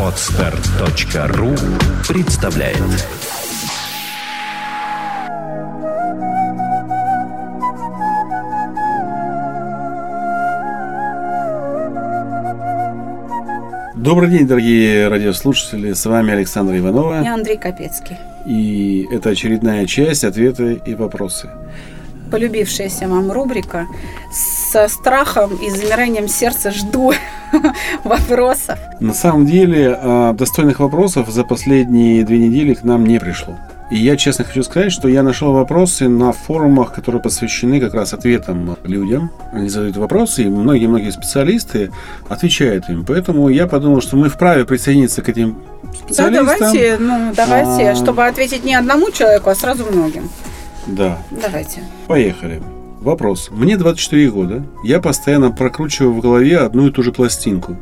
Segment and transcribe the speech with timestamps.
[0.00, 1.54] Отстар.ру
[2.08, 2.78] представляет
[13.94, 15.92] Добрый день, дорогие радиослушатели.
[15.92, 17.22] С вами Александр Иванова.
[17.22, 18.16] И Андрей Капецкий.
[18.46, 21.50] И это очередная часть «Ответы и вопросы».
[22.30, 23.86] Полюбившаяся вам рубрика.
[24.32, 27.12] Со страхом и замиранием сердца жду
[28.04, 28.78] вопросов.
[29.00, 33.56] На самом деле, а, достойных вопросов за последние две недели к нам не пришло.
[33.88, 38.12] И я честно хочу сказать, что я нашел вопросы на форумах, которые посвящены как раз
[38.12, 39.30] ответам людям.
[39.52, 41.92] Они задают вопросы, и многие-многие специалисты
[42.28, 43.04] отвечают им.
[43.06, 45.62] Поэтому я подумал, что мы вправе присоединиться к этим
[45.94, 46.46] специалистам.
[46.46, 47.94] Да, давайте, ну, давайте, а...
[47.94, 50.28] чтобы ответить не одному человеку, а сразу многим.
[50.86, 51.18] Да.
[51.30, 51.84] Давайте.
[52.08, 52.60] Поехали.
[53.00, 53.50] Вопрос.
[53.50, 54.64] Мне 24 года.
[54.82, 57.76] Я постоянно прокручиваю в голове одну и ту же пластинку.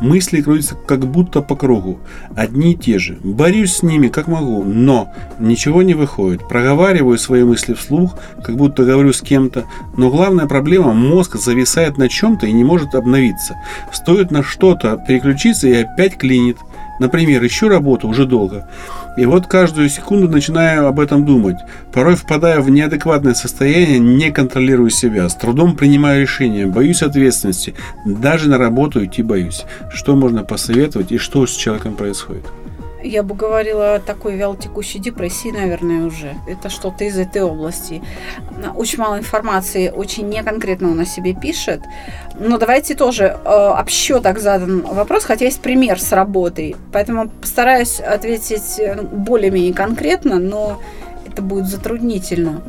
[0.00, 2.00] Мысли крутятся как будто по кругу.
[2.34, 3.18] Одни и те же.
[3.22, 6.46] Борюсь с ними как могу, но ничего не выходит.
[6.48, 9.64] Проговариваю свои мысли вслух, как будто говорю с кем-то.
[9.96, 13.54] Но главная проблема– мозг зависает на чем-то и не может обновиться.
[13.92, 16.58] Стоит на что-то переключиться и опять клинит.
[16.98, 18.68] Например, ищу работу уже долго.
[19.18, 21.56] И вот каждую секунду начинаю об этом думать.
[21.92, 27.74] Порой впадаю в неадекватное состояние, не контролирую себя, с трудом принимаю решения, боюсь ответственности,
[28.06, 29.64] даже на работу идти боюсь.
[29.92, 32.44] Что можно посоветовать и что с человеком происходит?
[33.02, 36.34] Я бы говорила о такой вялотекущей депрессии, наверное, уже.
[36.48, 38.02] Это что-то из этой области.
[38.74, 41.80] Очень мало информации, очень неконкретно он о себе пишет.
[42.40, 46.74] Но давайте тоже э, общо так задан вопрос, хотя есть пример с работой.
[46.92, 50.80] Поэтому постараюсь ответить э, более-менее конкретно, но
[51.24, 52.62] это будет затруднительно.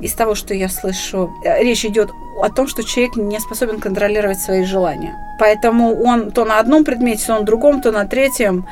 [0.00, 2.10] Из того, что я слышу, э, речь идет
[2.42, 5.14] о том, что человек не способен контролировать свои желания.
[5.38, 8.66] Поэтому он то на одном предмете, то на другом, то на третьем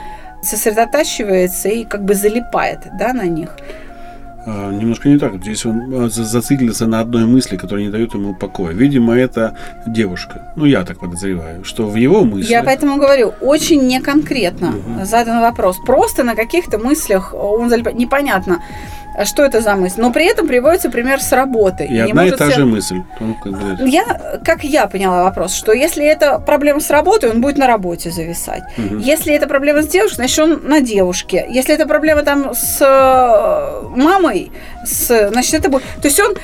[0.47, 3.50] сосредотачивается и как бы залипает да, на них.
[4.47, 5.34] А, немножко не так.
[5.43, 8.72] Здесь он а, зациклился на одной мысли, которая не дает ему покоя.
[8.72, 9.56] Видимо, это
[9.87, 10.53] девушка.
[10.56, 12.50] Ну, я так подозреваю, что в его мыслях...
[12.50, 15.04] Я поэтому говорю, очень неконкретно угу.
[15.04, 15.78] задан вопрос.
[15.84, 17.99] Просто на каких-то мыслях он залипает.
[17.99, 18.62] Непонятно
[19.25, 20.00] что это за мысль.
[20.00, 21.84] Но при этом приводится пример с работы.
[21.84, 22.54] И, и одна и та себе...
[22.54, 22.97] же мысль.
[23.81, 28.10] Я, как я поняла вопрос, что если это проблема с работой, он будет на работе
[28.10, 28.62] зависать.
[28.76, 28.99] Угу.
[28.99, 31.47] Если это проблема с девушкой, значит он на девушке.
[31.49, 34.53] Если это проблема там с э, мамой,
[34.84, 35.82] с, значит это будет...
[36.00, 36.34] То есть он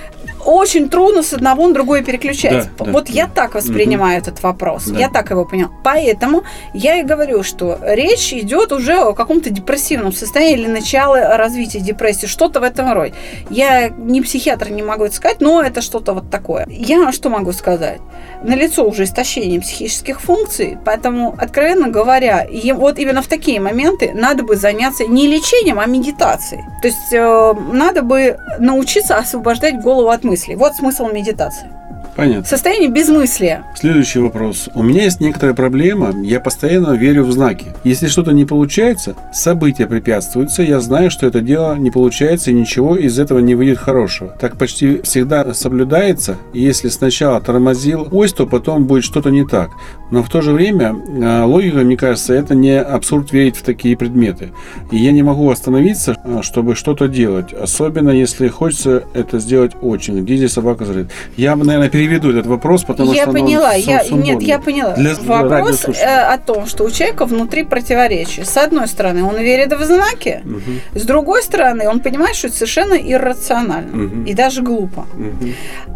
[0.45, 2.69] очень трудно с одного на другое переключать.
[2.79, 3.33] Да, вот да, я да.
[3.33, 4.29] так воспринимаю угу.
[4.29, 4.85] этот вопрос.
[4.87, 4.99] Да.
[4.99, 5.71] Я так его понял.
[5.85, 6.45] Поэтому
[6.75, 12.27] я и говорю, что речь идет уже о каком-то депрессивном состоянии или начало развития депрессии,
[12.27, 13.15] что-то в этом роде.
[13.51, 16.67] Я не психиатр, не могу это сказать, но это что-то вот такое.
[16.69, 18.01] Я что могу сказать?
[18.43, 24.43] На лицо уже истощение психических функций, поэтому, откровенно говоря, вот именно в такие моменты надо
[24.43, 26.63] бы заняться не лечением, а медитацией.
[26.81, 30.57] То есть э, надо бы научиться освобождать голову от мыслей мыслей.
[30.57, 31.82] Вот смысл медитации.
[32.15, 32.45] Понятно.
[32.45, 33.65] Состояние безмыслия.
[33.75, 34.69] Следующий вопрос.
[34.75, 36.13] У меня есть некоторая проблема.
[36.23, 37.67] Я постоянно верю в знаки.
[37.85, 42.97] Если что-то не получается, события препятствуются, я знаю, что это дело не получается и ничего
[42.97, 44.37] из этого не выйдет хорошего.
[44.41, 46.37] Так почти всегда соблюдается.
[46.53, 49.71] Если сначала тормозил ось, то потом будет что-то не так.
[50.11, 53.97] Но в то же время а, логика, мне кажется, это не абсурд верить в такие
[53.97, 54.51] предметы.
[54.91, 57.55] И я не могу остановиться, а, чтобы что-то делать.
[57.55, 60.23] Особенно если хочется это сделать очень.
[60.23, 61.11] Где здесь собака зарыт?
[61.39, 64.95] Я бы, наверное, переведу этот вопрос, потому я что поняла, я нет, я поняла.
[64.95, 68.45] Для, вопрос э, о том, что у человека внутри противоречия.
[68.45, 70.99] С одной стороны, он верит в знаки, угу.
[70.99, 74.25] с другой стороны, он понимает, что это совершенно иррационально угу.
[74.25, 75.07] и даже глупо.
[75.15, 75.51] Угу.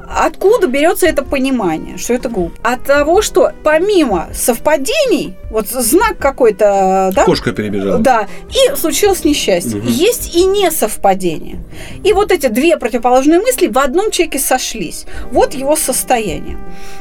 [0.08, 2.56] Откуда берется это понимание, что это глупо?
[2.62, 7.24] От того, что помимо совпадений, вот знак какой-то, да?
[7.24, 7.98] Кошка перебежала.
[7.98, 9.80] Да, и случилось несчастье.
[9.80, 9.88] Угу.
[9.88, 11.58] Есть и несовпадение.
[12.04, 15.06] И вот эти две противоположные мысли в одном человеке сошлись.
[15.32, 16.58] Вот его состояние состояние.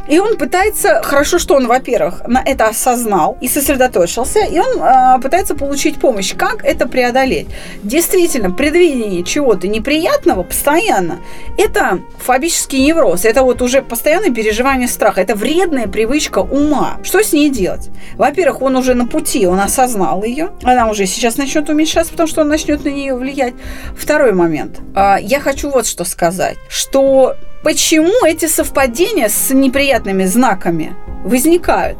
[0.07, 5.20] И он пытается, хорошо, что он, во-первых, на это осознал и сосредоточился, и он э,
[5.22, 6.34] пытается получить помощь.
[6.35, 7.47] Как это преодолеть?
[7.84, 11.20] Действительно, предвидение чего-то неприятного постоянно–
[11.58, 16.97] это фобический невроз, это вот уже постоянное переживание страха, это вредная привычка ума.
[17.03, 17.90] Что с ней делать?
[18.16, 22.41] Во-первых, он уже на пути, он осознал ее, она уже сейчас начнет уменьшаться, потому что
[22.41, 23.53] он начнет на нее влиять.
[23.97, 24.79] Второй момент.
[24.96, 27.35] Э, я хочу вот что сказать, что
[27.66, 31.97] Почему эти совпадения с неприятными знаками возникают?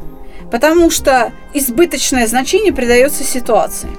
[0.52, 3.90] Потому что избыточное значение придается ситуации.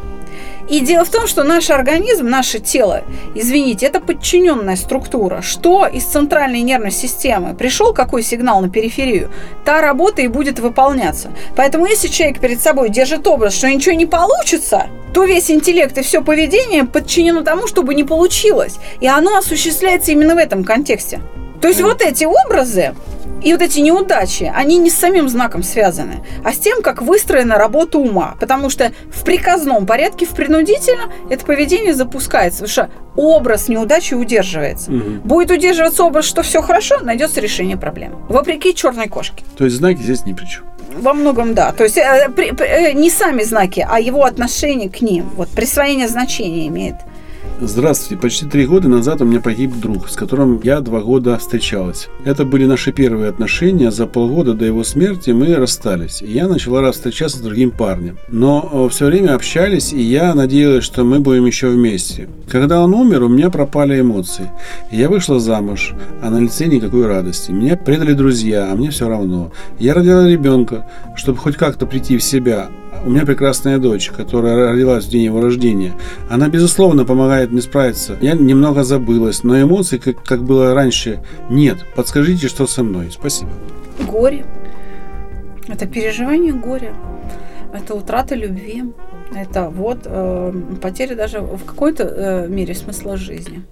[0.70, 3.02] И дело в том, что наш организм, наше тело,
[3.34, 5.42] извините, это подчиненная структура.
[5.42, 9.28] Что из центральной нервной системы пришел какой сигнал на периферию,
[9.64, 11.32] та работа и будет выполняться.
[11.56, 16.02] Поэтому если человек перед собой держит образ, что ничего не получится, то весь интеллект и
[16.02, 18.76] все поведение подчинено тому, чтобы не получилось.
[19.00, 21.20] И оно осуществляется именно в этом контексте.
[21.60, 22.94] То есть вот эти образы,
[23.42, 27.56] и вот эти неудачи, они не с самим знаком связаны, а с тем, как выстроена
[27.56, 28.34] работа ума.
[28.40, 32.64] Потому что в приказном порядке, в принудительно, это поведение запускается.
[32.64, 34.90] Потому что образ неудачи удерживается.
[34.90, 35.10] Угу.
[35.24, 38.16] Будет удерживаться образ, что все хорошо, найдется решение проблемы.
[38.28, 39.44] Вопреки черной кошке.
[39.56, 40.64] То есть знаки здесь ни при чем.
[40.98, 41.72] Во многом да.
[41.72, 45.28] То есть э, при, при, э, не сами знаки, а его отношение к ним.
[45.36, 46.96] Вот присвоение значения имеет
[47.58, 48.20] Здравствуйте.
[48.20, 52.08] Почти три года назад у меня погиб друг, с которым я два года встречалась.
[52.26, 53.90] Это были наши первые отношения.
[53.90, 56.20] За полгода до его смерти мы расстались.
[56.20, 58.18] И я начала встречаться с другим парнем.
[58.28, 62.28] Но э, все время общались, и я надеялась, что мы будем еще вместе.
[62.46, 64.50] Когда он умер, у меня пропали эмоции.
[64.92, 67.52] Я вышла замуж, а на лице никакой радости.
[67.52, 69.50] Меня предали друзья, а мне все равно.
[69.78, 70.86] Я родила ребенка,
[71.16, 72.68] чтобы хоть как-то прийти в себя.
[73.04, 75.92] У меня прекрасная дочь, которая родилась в день его рождения.
[76.28, 78.16] Она, безусловно, помогает мне справиться.
[78.20, 81.78] Я немного забылась, но эмоций, как, как было раньше, нет.
[81.94, 83.08] Подскажите, что со мной.
[83.10, 83.50] Спасибо.
[84.10, 84.44] Горе.
[85.68, 86.94] Это переживание горя.
[87.72, 88.84] Это утрата любви.
[89.34, 93.62] Это вот э, потеря даже в какой-то э, мере смысла жизни.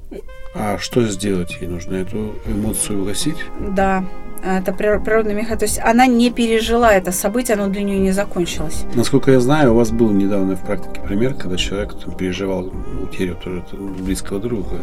[0.54, 1.94] А что сделать ей нужно?
[1.94, 3.36] Эту эмоцию угасить?
[3.74, 4.04] Да,
[4.44, 5.58] это природный механизм.
[5.58, 8.84] То есть она не пережила это событие, оно для нее не закончилось.
[8.94, 12.72] Насколько я знаю, у вас был недавно в практике пример, когда человек там, переживал
[13.02, 13.64] утерю тоже
[13.98, 14.78] близкого друга.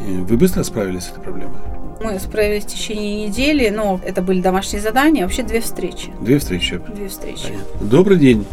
[0.00, 1.56] Вы быстро справились с этой проблемой?
[2.00, 6.12] Мы справились в течение недели, но это были домашние задания, вообще две встречи.
[6.20, 6.80] Две встречи?
[6.94, 7.44] Две встречи.
[7.48, 7.88] Понятно.
[7.88, 8.46] Добрый день.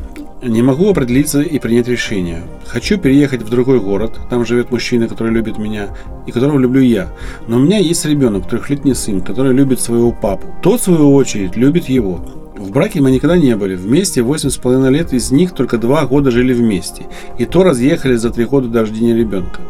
[0.47, 2.43] Не могу определиться и принять решение.
[2.67, 5.87] Хочу переехать в другой город, там живет мужчина, который любит меня,
[6.27, 7.09] и которого люблю я.
[7.47, 10.45] Но у меня есть ребенок, трехлетний сын, который любит своего папу.
[10.61, 12.44] Тот, в свою очередь, любит его.
[12.65, 13.75] В браке мы никогда не были.
[13.75, 17.03] Вместе 8,5 лет, из них только 2 года жили вместе.
[17.37, 19.61] И то разъехали за 3 года до рождения ребенка.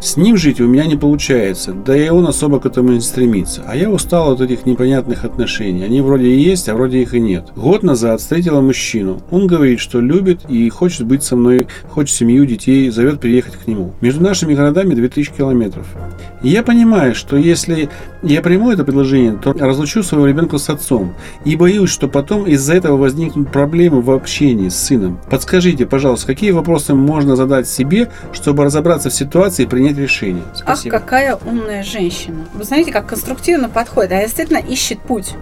[0.00, 3.62] С ним жить у меня не получается, да и он особо к этому не стремится.
[3.68, 5.84] А я устал от этих непонятных отношений.
[5.84, 7.52] Они вроде и есть, а вроде их и нет.
[7.54, 9.22] Год назад встретила мужчину.
[9.30, 13.68] Он говорит, что любит и хочет быть со мной, хочет семью, детей, зовет приехать к
[13.68, 13.92] нему.
[14.00, 15.86] Между нашими городами 2000 километров.
[16.42, 17.90] И я понимаю, что если
[18.22, 21.14] я приму это предложение, то разлучу своего ребенка с отцом.
[21.44, 25.20] И боюсь, что потом из-за этого возникнут проблемы в общении с сыном.
[25.30, 30.42] Подскажите, пожалуйста, какие вопросы можно задать себе, чтобы разобраться в ситуации и принять решение.
[30.54, 30.96] Спасибо.
[30.96, 32.46] Ах, какая умная женщина.
[32.54, 34.12] Вы знаете, как конструктивно подходит.
[34.12, 35.34] Она действительно ищет путь.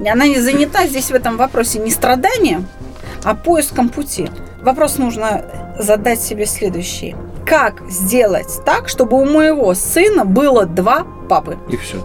[0.00, 2.66] Она не занята здесь в этом вопросе не страданием,
[3.24, 4.28] а поиском пути.
[4.62, 5.44] Вопрос нужно
[5.78, 7.16] задать себе следующий.
[7.44, 11.58] Как сделать так, чтобы у моего сына было два папы?
[11.68, 11.98] И все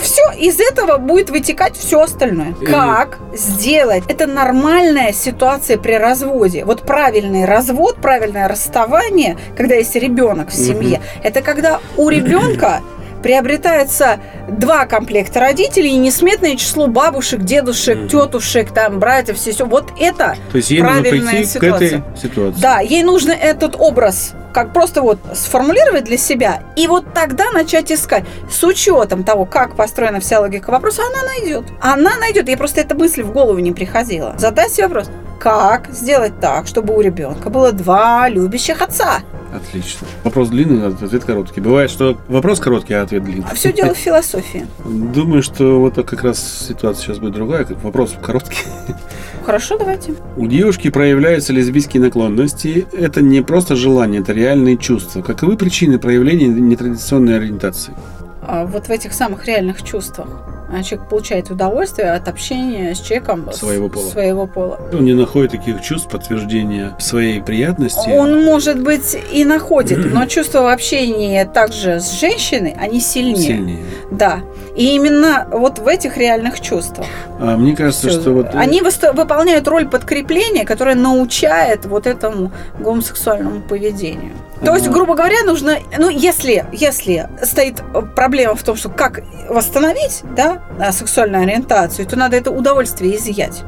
[0.00, 2.54] все из этого будет вытекать все остальное.
[2.60, 2.66] И...
[2.66, 4.04] Как сделать?
[4.08, 6.64] Это нормальная ситуация при разводе.
[6.64, 11.04] Вот правильный развод, правильное расставание, когда есть ребенок в семье, угу.
[11.22, 12.80] это когда у ребенка
[13.26, 19.64] приобретается два комплекта родителей и несметное число бабушек, дедушек, mm тетушек, там, братьев, все.
[19.64, 21.88] Вот это То есть ей правильная нужно прийти ситуация.
[21.88, 22.60] к этой ситуации.
[22.60, 27.90] Да, ей нужно этот образ как просто вот сформулировать для себя и вот тогда начать
[27.90, 28.24] искать.
[28.48, 31.64] С учетом того, как построена вся логика вопроса, она найдет.
[31.80, 32.46] Она найдет.
[32.46, 34.34] Ей просто эта мысль в голову не приходила.
[34.38, 39.18] Задать себе вопрос, как сделать так, чтобы у ребенка было два любящих отца?
[39.56, 40.06] Отлично.
[40.22, 41.60] Вопрос длинный, ответ короткий.
[41.60, 43.46] Бывает, что вопрос короткий, а ответ длинный.
[43.50, 44.66] А все дело в философии.
[44.84, 48.64] Думаю, что вот как раз ситуация сейчас будет другая, вопрос короткий.
[49.46, 50.14] Хорошо, давайте.
[50.36, 52.86] У девушки проявляются лесбийские наклонности.
[52.92, 55.22] Это не просто желание, это реальные чувства.
[55.22, 57.94] Каковы причины проявления нетрадиционной ориентации?
[58.42, 60.28] А вот в этих самых реальных чувствах.
[60.68, 64.08] А человек получает удовольствие от общения с человеком своего пола.
[64.08, 64.80] Своего пола.
[64.92, 68.08] Он не находит таких чувств, подтверждения своей приятности.
[68.08, 73.36] Он, может быть, и находит, но чувства общения также с женщиной, они сильнее.
[73.36, 73.84] Сильнее.
[74.10, 74.40] Да.
[74.76, 77.06] И именно вот в этих реальных чувствах.
[77.40, 78.20] А мне кажется, Все.
[78.20, 78.54] что вот...
[78.54, 84.32] Э, они выполняют роль подкрепления, которое научает вот этому гомосексуальному поведению.
[84.64, 87.82] То есть, грубо говоря, нужно, ну, если, если стоит
[88.14, 93.64] проблема в том, что как восстановить, да, сексуальную ориентацию, то надо это удовольствие изъять.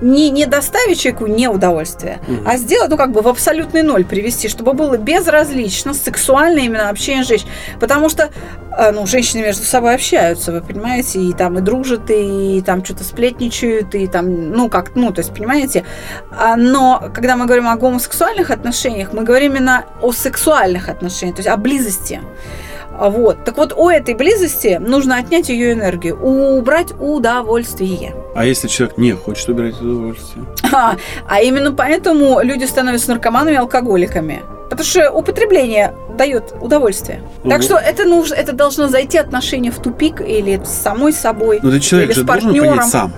[0.00, 2.48] Не, не доставить человеку неудовольствие, Мгм.
[2.48, 7.24] а сделать, ну, как бы в абсолютный ноль привести, чтобы было безразлично сексуальное именно общение
[7.24, 7.48] женщин.
[7.78, 8.30] Потому что,
[8.78, 13.04] э, ну, женщины между собой общаются, вы понимаете, и там и дружат, и там что-то
[13.04, 15.84] сплетничают, и там, ну, как, ну, то есть, понимаете.
[16.30, 21.40] А, Но когда мы говорим о гомосексуальных отношениях, мы говорим именно о сексуальных отношениях, то
[21.40, 22.20] есть о близости.
[23.00, 23.44] А Вот.
[23.44, 28.14] Так вот, у этой близости нужно отнять ее энергию, убрать удовольствие.
[28.34, 30.44] А если человек не хочет убирать удовольствие?
[30.70, 34.42] А, а именно поэтому люди становятся наркоманами и алкоголиками.
[34.68, 37.22] Потому что употребление дает удовольствие.
[37.42, 37.62] Так Мгм.
[37.62, 41.82] что это нужно, это должно зайти отношения в тупик или с самой собой, Но этот
[41.82, 42.76] человек или же с должен партнером.
[42.76, 43.12] понять сам.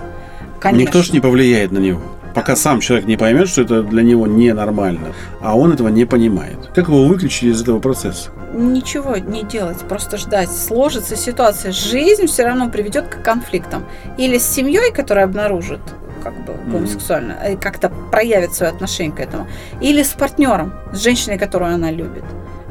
[0.61, 0.81] Конечно.
[0.87, 2.01] Никто же не повлияет на него.
[2.35, 6.57] Пока сам человек не поймет, что это для него ненормально, а он этого не понимает.
[6.75, 8.31] Как его выключить из этого процесса?
[8.55, 10.51] Ничего не делать, просто ждать.
[10.51, 11.73] Сложится ситуация.
[11.73, 13.85] Жизнь все равно приведет к конфликтам.
[14.19, 15.81] Или с семьей, которая обнаружит
[16.23, 19.49] как бы гомосексуально, и как-то проявит свое отношение к этому,
[19.81, 22.23] или с партнером, с женщиной, которую она любит.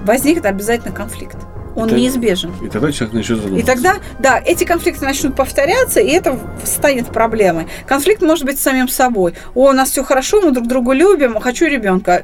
[0.04, 1.38] Возникнет обязательно конфликт.
[1.76, 2.52] Он Это- неизбежен.
[2.64, 3.74] И тогда человек начнет И задумываться.
[3.74, 7.68] тогда, да, эти конфликты начнут повторяться, и это станет проблемой.
[7.88, 9.34] Конфликт может быть с самим собой.
[9.56, 12.24] О, у нас все хорошо, мы друг друга любим, хочу ребенка.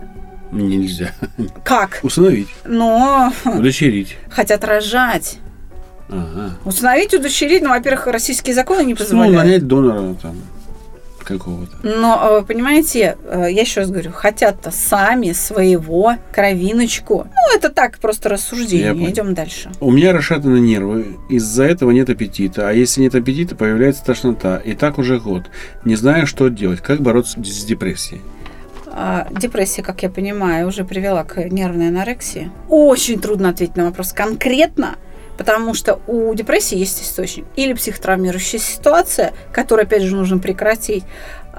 [0.52, 1.12] Нельзя.
[1.64, 2.00] Как?
[2.04, 4.18] Усыновить, Но удочерить.
[4.30, 5.40] хотят рожать.
[6.10, 6.52] Ага.
[6.64, 9.36] Установить, удочерить, ну, во-первых, российские законы не Ну, позволяют.
[9.36, 10.38] нанять донора там
[11.28, 11.76] какого-то.
[11.84, 17.28] Но, э, понимаете, э, я еще раз говорю, хотят-то сами своего кровиночку.
[17.28, 18.94] Ну, это так, просто Я рассуждение.
[18.94, 19.10] понял.
[19.10, 19.72] Идем дальше.
[19.80, 24.58] У меня расшатаны нервы, из-за этого нет аппетита, а если нет аппетита, появляется тошнота.
[24.58, 25.44] И так уже год.
[25.86, 28.22] Не знаю, что делать, как бороться с депрессией.
[29.00, 32.50] А, Депрессия, как я понимаю, уже привела к нервной анорексии.
[32.68, 34.96] Очень трудно ответить на вопрос конкретно,
[35.38, 37.46] потому что у депрессии есть источник.
[37.56, 41.04] Или психотравмирующая ситуация, которую, опять же, нужно прекратить.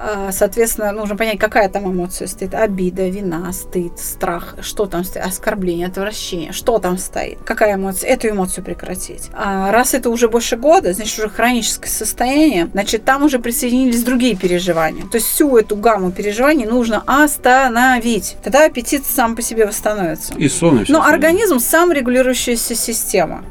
[0.01, 2.53] А, Соответственно, нужно понять, какая там эмоция стоит.
[2.53, 4.55] Обида, вина, стыд, страх.
[4.61, 5.25] Что там стоит?
[5.25, 6.53] Оскорбление, отвращение.
[6.53, 7.39] Что там стоит?
[7.45, 8.09] Какая эмоция?
[8.09, 9.29] Эту эмоцию прекратить.
[9.33, 14.35] А раз это уже больше года, значит, уже хроническое состояние, значит, там уже присоединились другие
[14.35, 15.03] переживания.
[15.03, 18.37] То есть всю эту гамму переживаний нужно остановить.
[18.43, 20.33] Тогда аппетит сам по себе восстановится.
[20.35, 23.43] И сон, Но организм саморегулирующаяся система.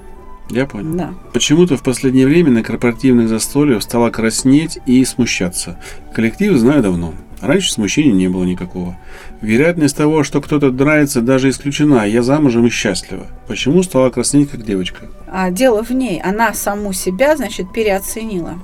[0.51, 0.95] Я понял.
[0.95, 1.15] Да.
[1.33, 5.79] Почему-то в последнее время на корпоративных застольях стало краснеть и смущаться.
[6.15, 7.15] Коллектив знаю давно.
[7.41, 8.97] Раньше смущения не было никакого.
[9.43, 12.05] Вероятность того, что кто-то нравится, даже исключена.
[12.07, 13.27] Я замужем и счастлива.
[13.47, 15.07] Почему стала краснеть, как девочка?
[15.31, 16.21] А дело в ней.
[16.21, 18.59] Она саму себя, значит, переоценила.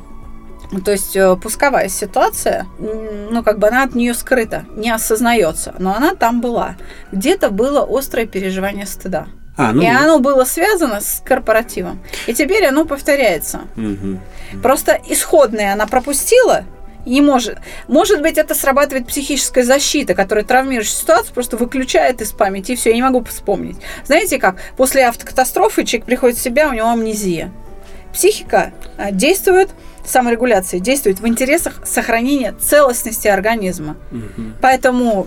[0.84, 5.94] То есть э, пусковая ситуация, ну, как бы она от нее скрыта, не осознается, но
[5.94, 6.76] она там была.
[7.12, 9.28] Где-то было острое переживание стыда.
[9.56, 9.82] А, ну...
[9.82, 12.02] И оно было связано с корпоративом.
[12.26, 13.62] И теперь оно повторяется.
[13.76, 14.20] мгм.
[14.62, 16.64] Просто исходное она пропустила,
[17.06, 17.58] не может.
[17.86, 22.90] Может быть, это срабатывает психическая защита, которая травмирующую ситуацию просто выключает из памяти, и все,
[22.90, 23.76] я не могу вспомнить.
[24.04, 24.56] Знаете как?
[24.76, 27.50] После автокатастрофы человек приходит в себя, у него амнезия.
[28.12, 29.70] Психика а, действует,
[30.06, 33.96] саморегуляция действует в интересах сохранения целостности организма.
[34.10, 34.54] Мгм.
[34.62, 35.26] Поэтому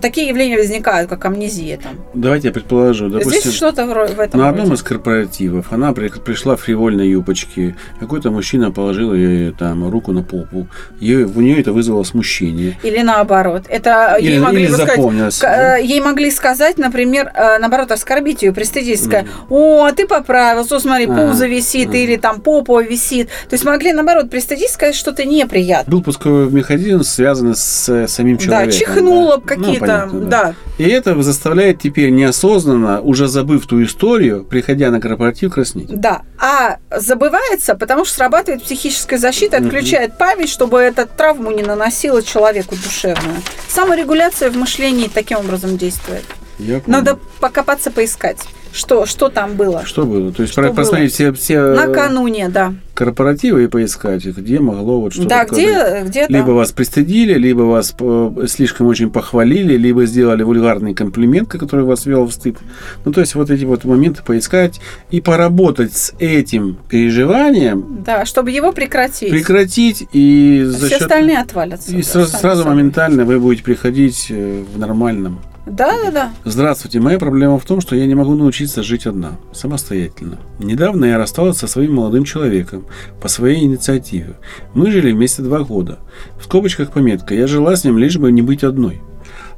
[0.00, 1.78] такие явления возникают, как амнезия.
[1.78, 1.92] Там.
[2.14, 3.08] Давайте я предположу.
[3.08, 4.74] Допустим, Здесь что-то в этом на одном роде.
[4.76, 7.76] из корпоративов она при- пришла в фривольной юбочке.
[8.00, 10.66] Какой-то мужчина положил ей там руку на попу.
[11.00, 12.78] Ей- у нее это вызвало смущение.
[12.82, 13.64] Или наоборот.
[13.68, 15.38] Это Или, ей могли или сказать, запомнилось.
[15.38, 15.44] К-
[15.78, 20.76] э, Ей могли сказать, например, э, наоборот, оскорбить ее, пристыдить, сказать, о, а ты поправился,
[20.76, 21.96] о, смотри, Ага, пузо висит, ага.
[21.98, 23.28] или там попа висит.
[23.48, 25.90] То есть могли, наоборот, пристыдить, сказать что-то неприятное.
[25.90, 28.70] Был пусковой механизм, связанный с самим человеком.
[28.70, 29.54] Да, чихнула да.
[29.54, 30.54] какие-то, Ну, понятно, да.
[30.78, 35.88] И это заставляет теперь неосознанно, уже забыв ту историю, приходя на корпоратив, краснеть.
[35.88, 36.22] Да.
[36.38, 42.76] А забывается, потому что срабатывает психическая защита, отключает память, чтобы эта травму не наносила человеку
[42.76, 43.36] душевную.
[43.68, 46.24] Саморегуляция в мышлении таким образом действует.
[46.58, 46.98] Я понял.
[46.98, 48.38] Надо покопаться, поискать,
[48.72, 49.84] что, что там было.
[49.84, 50.32] Что было?
[50.32, 52.74] То есть Что про- просмотреть все, все э, Накануне, да.
[52.94, 56.26] корпоративы и поискать, где могло вот что-то Да, где, где.
[56.28, 62.06] Либо вас пристыдили, либо вас э, слишком очень похвалили, либо сделали вульгарный комплимент, который вас
[62.06, 62.56] ввел в стыд.
[63.04, 68.50] Ну, то есть вот эти вот моменты поискать и поработать с этим переживанием, Да, чтобы
[68.50, 69.30] его прекратить.
[69.30, 71.02] прекратить и за Все счет...
[71.02, 71.90] остальные отвалятся.
[71.92, 75.40] И да, сразу, сразу моментально вы будете приходить э, в нормальном.
[75.70, 76.30] Да, да, да.
[76.44, 80.38] Здравствуйте, моя проблема в том, что я не могу научиться жить одна, самостоятельно.
[80.58, 82.86] Недавно я рассталась со своим молодым человеком
[83.20, 84.38] по своей инициативе.
[84.74, 85.98] Мы жили вместе два года.
[86.40, 89.02] В скобочках пометка, я жила с ним лишь бы не быть одной.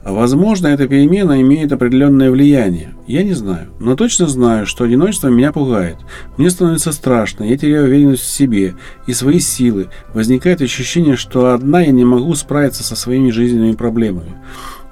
[0.03, 2.95] Возможно, эта перемена имеет определенное влияние.
[3.07, 3.69] Я не знаю.
[3.79, 5.99] Но точно знаю, что одиночество меня пугает.
[6.39, 8.75] Мне становится страшно, я теряю уверенность в себе
[9.07, 9.89] и свои силы.
[10.15, 14.37] Возникает ощущение, что одна я не могу справиться со своими жизненными проблемами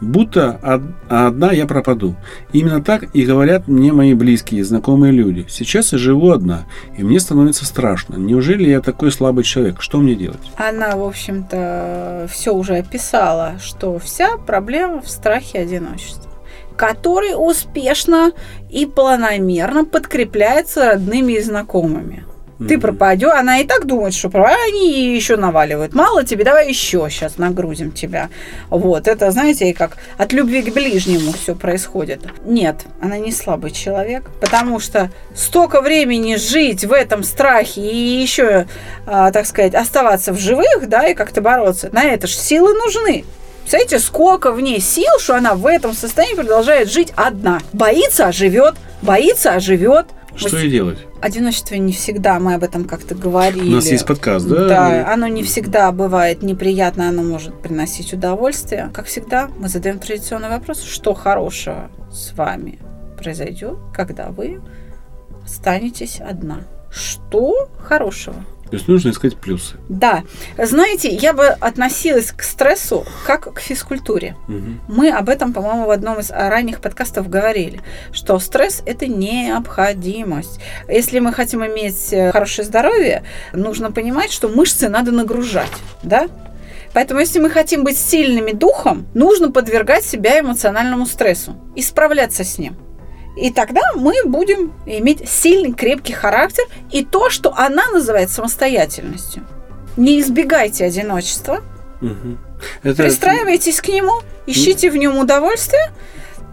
[0.00, 0.58] будто
[1.08, 2.14] одна я пропаду.
[2.52, 5.46] Именно так и говорят мне мои близкие, знакомые люди.
[5.48, 8.16] Сейчас я живу одна, и мне становится страшно.
[8.16, 9.80] Неужели я такой слабый человек?
[9.80, 10.40] Что мне делать?
[10.56, 16.28] Она, в общем-то, все уже описала, что вся проблема в страхе одиночества
[16.76, 18.30] который успешно
[18.70, 22.24] и планомерно подкрепляется родными и знакомыми.
[22.66, 25.94] Ты пропадешь, она и так думает, что они еще наваливают.
[25.94, 28.30] Мало тебе, давай еще сейчас нагрузим тебя.
[28.68, 32.20] Вот, это, знаете, как от любви к ближнему все происходит.
[32.44, 38.66] Нет, она не слабый человек, потому что столько времени жить в этом страхе и еще,
[39.06, 43.24] а, так сказать, оставаться в живых, да, и как-то бороться, на это же силы нужны.
[43.60, 47.60] Представляете, сколько в ней сил, что она в этом состоянии продолжает жить одна.
[47.72, 50.06] Боится, а живет, боится, а живет.
[50.34, 51.07] Что ей делать?
[51.20, 53.72] Одиночество не всегда, мы об этом как-то говорили.
[53.72, 54.68] У нас есть подкаст, да?
[54.68, 58.90] Да, оно не всегда бывает неприятно, оно может приносить удовольствие.
[58.94, 62.78] Как всегда, мы задаем традиционный вопрос, что хорошего с вами
[63.16, 64.60] произойдет, когда вы
[65.44, 66.60] останетесь одна.
[66.90, 68.36] Что хорошего?
[68.70, 69.76] То есть нужно искать плюсы.
[69.88, 70.24] Да.
[70.58, 74.36] Знаете, я бы относилась к стрессу как к физкультуре.
[74.48, 74.94] Угу.
[74.94, 77.80] Мы об этом, по-моему, в одном из ранних подкастов говорили,
[78.12, 80.60] что стресс– это необходимость.
[80.88, 83.22] Если мы хотим иметь э, хорошее здоровье,
[83.52, 85.72] нужно понимать, что мышцы надо нагружать,
[86.02, 86.28] да?
[86.92, 92.58] Поэтому, если мы хотим быть сильными духом, нужно подвергать себя эмоциональному стрессу и справляться с
[92.58, 92.76] ним.
[93.38, 99.44] И тогда мы будем иметь сильный, крепкий характер и то, что она называет самостоятельностью.
[99.96, 101.62] Не избегайте одиночества.
[102.02, 102.38] Угу.
[102.82, 103.02] Это...
[103.04, 104.14] Пристраивайтесь к нему,
[104.46, 105.92] ищите в нем удовольствие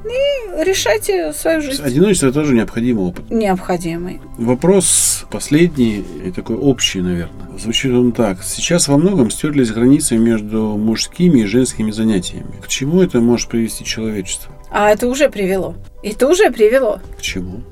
[0.06, 1.82] и решайте свою жизнь.
[1.82, 3.32] Одиночество тоже необходимый опыт.
[3.32, 4.22] Необходимый.
[4.38, 7.58] Вопрос последний, и такой общий, наверное.
[7.58, 8.44] Звучит он так.
[8.44, 12.62] Сейчас во многом стерлись границы между мужскими и женскими занятиями.
[12.64, 14.54] К чему это может привести человечество?
[14.70, 15.76] А это уже привело.
[16.06, 17.00] Это уже привело.
[17.18, 17.64] К чему?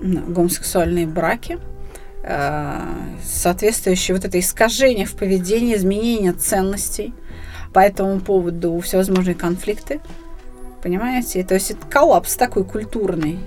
[0.00, 1.58] Гомосексуальные браки,
[2.22, 2.80] э,
[3.22, 7.12] соответствующее вот это искажение в поведении, изменение ценностей.
[7.74, 10.00] По этому поводу всевозможные конфликты.
[10.82, 11.44] Понимаете?
[11.44, 13.38] То есть это коллапс такой культурный.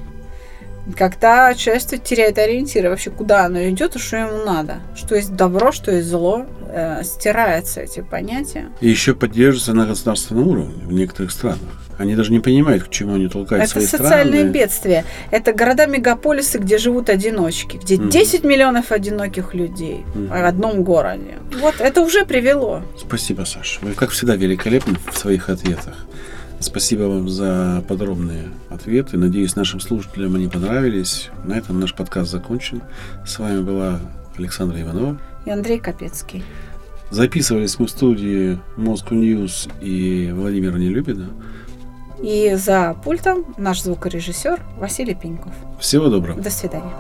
[0.96, 4.82] Когда человечество теряет ориентиры, вообще куда оно идет и что ему надо.
[4.96, 6.46] Что есть добро, что есть зло.
[6.70, 8.70] Э, стираются эти понятия.
[8.82, 11.82] И еще поддерживается на государственном уровне в некоторых странах.
[11.98, 14.04] Они даже не понимают, к чему они толкают это свои страны.
[14.04, 15.06] Это социальные бедствия.
[15.30, 18.10] Это города-мегаполисы, где живут одиночки, где mm.
[18.10, 20.28] 10 миллионов одиноких людей mm.
[20.28, 21.40] в одном городе.
[21.60, 22.82] Вот это уже привело.
[22.98, 23.80] Спасибо, Саша.
[23.82, 25.96] Вы, как всегда, великолепны в своих ответах.
[26.60, 29.18] Спасибо вам за подробные ответы.
[29.18, 31.30] Надеюсь, нашим слушателям они понравились.
[31.44, 32.84] На этом наш подкаст закончен.
[33.26, 34.00] С вами была
[34.38, 36.44] Александра Иванова и Андрей Капецкий.
[37.10, 41.30] Записывались мы в студии Moscow News и Владимира Нелюбина.
[42.22, 45.54] И за пультом наш звукорежиссер Василий Пеньков.
[45.80, 46.40] Всего доброго.
[46.40, 46.92] До свидания.